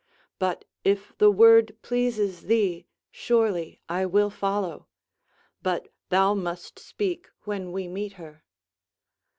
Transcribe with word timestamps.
But 0.39 0.65
if 0.83 1.15
the 1.19 1.29
word 1.29 1.77
pleases 1.83 2.45
thee, 2.47 2.87
surely 3.11 3.81
I 3.87 4.07
will 4.07 4.31
follow; 4.31 4.87
but 5.61 5.89
thou 6.09 6.33
must 6.33 6.79
speak 6.79 7.27
when 7.43 7.71
we 7.71 7.87
meet 7.87 8.13
her." 8.13 8.43